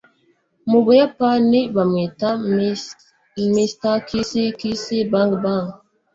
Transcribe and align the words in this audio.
Mubuyapani 0.69 1.59
Bamwita 1.75 2.29
"Mr 3.53 3.95
Kiss 4.07 4.31
Kiss 4.59 4.83
Bang 5.11 5.31
Bang" 5.43 5.67